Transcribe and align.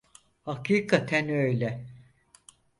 Hakikaten 0.45 1.29
öyle. 1.29 1.85